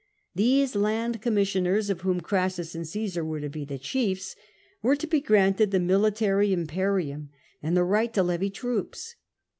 [0.33, 4.35] These Land Commis sioners, of whom Crassus and Csesar were to be the chiefs,
[4.81, 7.29] were to be granted the military inuperium,
[7.61, 9.13] and the right to levy troops.